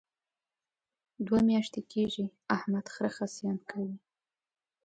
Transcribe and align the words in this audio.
دوه 1.25 1.39
میاشتې 1.49 1.81
کېږي 1.91 2.25
احمد 2.55 2.85
خره 2.93 3.11
خصیان 3.17 3.57
کوي. 3.69 3.95